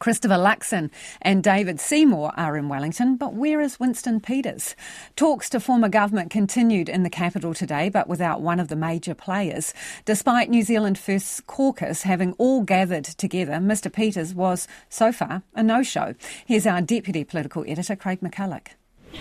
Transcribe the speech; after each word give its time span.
Christopher 0.00 0.34
Luxon 0.34 0.90
and 1.20 1.44
David 1.44 1.78
Seymour 1.78 2.32
are 2.34 2.56
in 2.56 2.70
Wellington, 2.70 3.16
but 3.16 3.34
where 3.34 3.60
is 3.60 3.78
Winston 3.78 4.18
Peters? 4.18 4.74
Talks 5.14 5.50
to 5.50 5.60
form 5.60 5.84
a 5.84 5.90
government 5.90 6.30
continued 6.30 6.88
in 6.88 7.02
the 7.02 7.10
capital 7.10 7.52
today, 7.52 7.90
but 7.90 8.08
without 8.08 8.40
one 8.40 8.58
of 8.58 8.68
the 8.68 8.76
major 8.76 9.14
players. 9.14 9.74
Despite 10.06 10.48
New 10.48 10.62
Zealand 10.62 10.98
First 10.98 11.46
caucus 11.46 12.02
having 12.02 12.32
all 12.32 12.62
gathered 12.62 13.04
together, 13.04 13.52
Mr 13.52 13.92
Peters 13.92 14.34
was, 14.34 14.66
so 14.88 15.12
far, 15.12 15.42
a 15.54 15.62
no-show. 15.62 16.14
Here's 16.46 16.66
our 16.66 16.80
Deputy 16.80 17.22
Political 17.22 17.66
Editor, 17.68 17.94
Craig 17.94 18.20
McCulloch. 18.22 18.68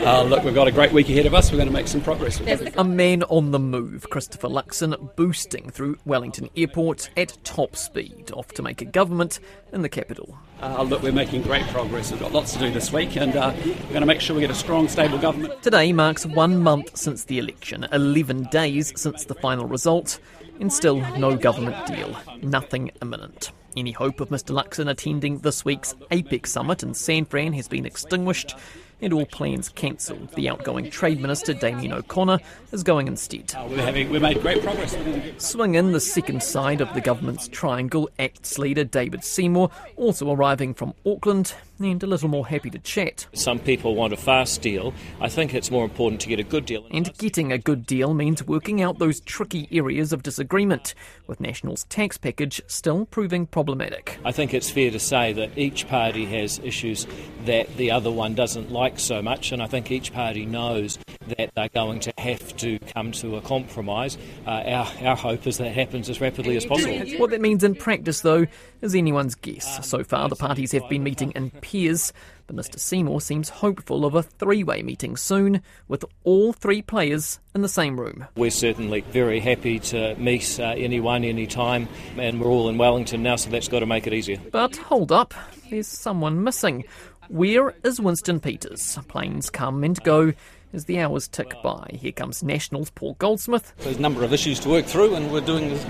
Uh, 0.00 0.22
look, 0.22 0.44
we've 0.44 0.54
got 0.54 0.66
a 0.66 0.72
great 0.72 0.92
week 0.92 1.08
ahead 1.08 1.26
of 1.26 1.34
us. 1.34 1.50
We're 1.50 1.58
going 1.58 1.68
to 1.68 1.74
make 1.74 1.88
some 1.88 2.00
progress. 2.00 2.40
A 2.76 2.84
man 2.84 3.22
on 3.24 3.50
the 3.50 3.58
move, 3.58 4.08
Christopher 4.08 4.48
Luxon, 4.48 5.14
boosting 5.16 5.70
through 5.70 5.98
Wellington 6.04 6.48
Airport 6.56 7.10
at 7.16 7.36
top 7.44 7.76
speed, 7.76 8.30
off 8.32 8.48
to 8.48 8.62
make 8.62 8.80
a 8.80 8.86
government 8.86 9.40
in 9.72 9.82
the 9.82 9.88
capital. 9.88 10.38
Uh, 10.62 10.82
look, 10.82 11.02
we're 11.02 11.12
making 11.12 11.42
great 11.42 11.66
progress. 11.68 12.10
We've 12.10 12.20
got 12.20 12.32
lots 12.32 12.52
to 12.54 12.58
do 12.58 12.70
this 12.70 12.92
week, 12.92 13.16
and 13.16 13.36
uh, 13.36 13.52
we're 13.64 13.74
going 13.88 14.00
to 14.00 14.06
make 14.06 14.20
sure 14.20 14.34
we 14.34 14.42
get 14.42 14.50
a 14.50 14.54
strong, 14.54 14.88
stable 14.88 15.18
government. 15.18 15.62
Today 15.62 15.92
marks 15.92 16.24
one 16.24 16.62
month 16.62 16.96
since 16.96 17.24
the 17.24 17.38
election, 17.38 17.86
11 17.92 18.44
days 18.44 18.92
since 18.96 19.24
the 19.24 19.34
final 19.34 19.66
result, 19.66 20.18
and 20.60 20.72
still 20.72 20.96
no 21.18 21.36
government 21.36 21.86
deal. 21.86 22.16
Nothing 22.42 22.90
imminent. 23.02 23.52
Any 23.76 23.92
hope 23.92 24.20
of 24.20 24.30
Mr 24.30 24.54
Luxon 24.54 24.90
attending 24.90 25.38
this 25.38 25.64
week's 25.64 25.94
APEC 26.10 26.46
summit 26.46 26.82
in 26.82 26.92
San 26.92 27.24
Fran 27.24 27.52
has 27.52 27.68
been 27.68 27.86
extinguished 27.86 28.56
and 29.02 29.12
all 29.12 29.26
plans 29.26 29.68
cancelled. 29.68 30.30
The 30.34 30.48
outgoing 30.48 30.90
Trade 30.90 31.20
Minister, 31.20 31.54
Damien 31.54 31.92
O'Connor, 31.92 32.38
is 32.72 32.82
going 32.82 33.08
instead. 33.08 33.54
Uh, 33.54 33.66
we're 33.68 33.82
having, 33.82 34.10
we 34.10 34.18
made 34.18 34.40
great 34.40 34.62
progress. 34.62 34.96
Swing 35.38 35.74
in 35.74 35.92
the 35.92 36.00
second 36.00 36.42
side 36.42 36.80
of 36.80 36.92
the 36.94 37.00
government's 37.00 37.48
triangle, 37.48 38.08
ACT's 38.18 38.58
leader 38.58 38.84
David 38.84 39.24
Seymour, 39.24 39.70
also 39.96 40.30
arriving 40.30 40.74
from 40.74 40.94
Auckland 41.06 41.54
and 41.78 42.02
a 42.02 42.06
little 42.06 42.28
more 42.28 42.46
happy 42.46 42.68
to 42.70 42.78
chat. 42.78 43.26
Some 43.32 43.58
people 43.58 43.94
want 43.94 44.12
a 44.12 44.16
fast 44.16 44.60
deal. 44.60 44.92
I 45.20 45.28
think 45.28 45.54
it's 45.54 45.70
more 45.70 45.84
important 45.84 46.20
to 46.22 46.28
get 46.28 46.38
a 46.38 46.42
good 46.42 46.66
deal. 46.66 46.86
And 46.90 47.16
getting 47.16 47.52
a 47.52 47.58
good 47.58 47.86
deal 47.86 48.12
means 48.12 48.46
working 48.46 48.82
out 48.82 48.98
those 48.98 49.20
tricky 49.20 49.66
areas 49.72 50.12
of 50.12 50.22
disagreement, 50.22 50.94
with 51.26 51.40
National's 51.40 51.84
tax 51.84 52.18
package 52.18 52.60
still 52.66 53.06
proving 53.06 53.46
problematic. 53.46 54.18
I 54.24 54.32
think 54.32 54.52
it's 54.52 54.70
fair 54.70 54.90
to 54.90 55.00
say 55.00 55.32
that 55.32 55.56
each 55.56 55.88
party 55.88 56.26
has 56.26 56.58
issues 56.62 57.06
that 57.46 57.76
the 57.76 57.90
other 57.90 58.10
one 58.10 58.34
doesn't 58.34 58.70
like 58.70 58.98
so 58.98 59.22
much, 59.22 59.52
and 59.52 59.62
I 59.62 59.66
think 59.66 59.90
each 59.90 60.12
party 60.12 60.46
knows 60.46 60.98
that 61.28 61.52
they're 61.54 61.68
going 61.68 62.00
to 62.00 62.12
have 62.18 62.56
to 62.58 62.78
come 62.78 63.12
to 63.12 63.36
a 63.36 63.40
compromise. 63.40 64.16
Uh, 64.46 64.50
our, 64.50 64.92
our 65.02 65.16
hope 65.16 65.46
is 65.46 65.58
that 65.58 65.72
happens 65.72 66.08
as 66.08 66.20
rapidly 66.20 66.56
as 66.56 66.66
possible. 66.66 66.98
What 67.18 67.30
that 67.30 67.40
means 67.40 67.64
in 67.64 67.74
practice, 67.74 68.20
though, 68.22 68.46
is 68.80 68.94
anyone's 68.94 69.34
guess. 69.34 69.86
So 69.86 70.02
far, 70.04 70.28
the 70.28 70.36
parties 70.36 70.72
have 70.72 70.88
been 70.88 71.02
meeting 71.02 71.32
in 71.32 71.50
pairs, 71.62 72.12
but 72.46 72.56
Mr 72.56 72.78
Seymour 72.78 73.20
seems 73.20 73.48
hopeful 73.48 74.04
of 74.04 74.14
a 74.14 74.22
three 74.22 74.64
way 74.64 74.82
meeting 74.82 75.16
soon 75.16 75.62
with 75.88 76.04
all 76.24 76.52
three 76.52 76.82
players 76.82 77.38
in 77.54 77.62
the 77.62 77.68
same 77.68 78.00
room. 78.00 78.26
We're 78.36 78.50
certainly 78.50 79.02
very 79.02 79.40
happy 79.40 79.78
to 79.80 80.14
meet 80.16 80.58
uh, 80.58 80.74
anyone, 80.76 81.24
anytime, 81.24 81.88
and 82.16 82.40
we're 82.40 82.48
all 82.48 82.68
in 82.68 82.78
Wellington 82.78 83.22
now, 83.22 83.36
so 83.36 83.50
that's 83.50 83.68
got 83.68 83.80
to 83.80 83.86
make 83.86 84.06
it 84.06 84.14
easier. 84.14 84.38
But 84.50 84.76
hold 84.76 85.12
up, 85.12 85.34
there's 85.70 85.86
someone 85.86 86.42
missing. 86.42 86.84
Where 87.30 87.76
is 87.84 88.00
Winston 88.00 88.40
Peters? 88.40 88.98
Planes 89.06 89.50
come 89.50 89.84
and 89.84 90.02
go 90.02 90.32
as 90.72 90.86
the 90.86 90.98
hours 90.98 91.28
tick 91.28 91.54
by. 91.62 91.88
Here 91.92 92.10
comes 92.10 92.42
Nationals 92.42 92.90
Paul 92.90 93.14
Goldsmith. 93.20 93.72
There's 93.78 93.98
a 93.98 94.00
number 94.00 94.24
of 94.24 94.32
issues 94.32 94.58
to 94.60 94.68
work 94.68 94.84
through, 94.84 95.14
and 95.14 95.30
we're 95.30 95.40
doing 95.40 95.70
as 95.70 95.84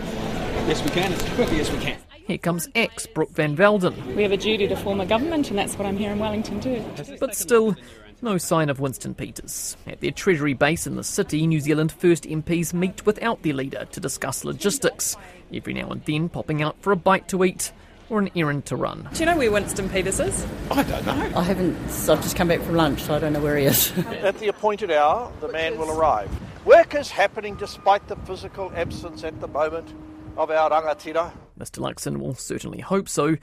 best 0.67 0.85
we 0.85 0.91
can, 0.91 1.11
as 1.11 1.23
quickly 1.31 1.61
as 1.61 1.73
we 1.73 1.79
can. 1.79 1.99
Here 2.27 2.37
comes 2.37 2.69
ACT's 2.75 3.07
Brooke 3.07 3.31
Van 3.31 3.57
Velden. 3.57 4.15
We 4.15 4.23
have 4.23 4.33
a 4.33 4.37
duty 4.37 4.69
to 4.69 4.77
form 4.77 5.01
a 5.01 5.07
government, 5.07 5.49
and 5.49 5.59
that's 5.59 5.79
what 5.79 5.87
I'm 5.87 5.97
here 5.97 6.13
in 6.13 6.19
Wellington 6.19 6.61
to 6.61 6.79
do. 6.79 7.17
But 7.19 7.35
still, 7.35 7.75
no 8.21 8.37
sign 8.37 8.69
of 8.69 8.79
Winston 8.79 9.15
Peters. 9.15 9.79
At 9.87 10.03
their 10.03 10.11
Treasury 10.11 10.53
base 10.53 10.87
in 10.87 10.97
the 10.97 11.03
city, 11.03 11.47
New 11.47 11.61
Zealand 11.61 11.91
First 11.91 12.25
MPs 12.25 12.75
meet 12.75 13.07
without 13.07 13.43
their 13.43 13.55
leader 13.55 13.87
to 13.93 13.99
discuss 13.99 14.45
logistics, 14.45 15.17
every 15.55 15.73
now 15.73 15.89
and 15.89 16.05
then 16.05 16.29
popping 16.29 16.61
out 16.61 16.77
for 16.83 16.93
a 16.93 16.97
bite 16.97 17.29
to 17.29 17.45
eat 17.45 17.73
or 18.11 18.19
an 18.19 18.31
errand 18.37 18.67
to 18.67 18.77
run. 18.77 19.09
Do 19.13 19.21
you 19.21 19.27
know 19.27 19.37
where 19.37 19.51
Winston 19.51 19.89
Peters 19.89 20.21
is? 20.21 20.47
I 20.71 20.83
don't 20.83 21.07
know. 21.07 21.33
I 21.37 21.43
haven't. 21.43 21.77
I've 22.09 22.21
just 22.23 22.37
come 22.37 22.49
back 22.49 22.61
from 22.61 22.75
lunch, 22.75 23.03
so 23.03 23.15
I 23.15 23.19
don't 23.21 23.33
know 23.33 23.41
where 23.41 23.57
he 23.57 23.65
is. 23.65 23.97
At 24.23 24.39
the 24.39 24.49
appointed 24.49 24.91
hour, 24.91 25.33
the 25.41 25.49
man 25.49 25.79
will 25.79 25.91
arrive. 25.91 26.31
Work 26.65 26.95
is 26.95 27.09
happening 27.09 27.55
despite 27.55 28.07
the 28.09 28.17
physical 28.17 28.71
absence 28.75 29.25
at 29.25 29.41
the 29.41 29.49
moment 29.49 29.95
of 30.37 30.51
our 30.51 30.71
rangatira. 30.71 31.33
Mr 31.59 31.79
Luxon 31.79 32.19
will 32.19 32.35
certainly 32.35 32.81
hope 32.81 33.09
so. 33.09 33.37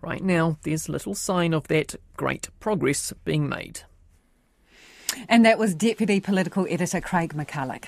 Right 0.00 0.22
now, 0.22 0.58
there's 0.62 0.88
little 0.88 1.14
sign 1.14 1.54
of 1.54 1.68
that 1.68 1.94
great 2.16 2.48
progress 2.60 3.12
being 3.24 3.48
made. 3.48 3.82
And 5.28 5.44
that 5.44 5.58
was 5.58 5.74
Deputy 5.74 6.20
Political 6.20 6.66
Editor 6.68 7.00
Craig 7.00 7.34
McCulloch. 7.34 7.82